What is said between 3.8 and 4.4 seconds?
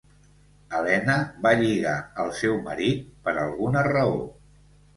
raó.